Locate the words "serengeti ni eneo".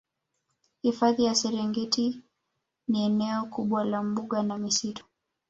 1.35-3.45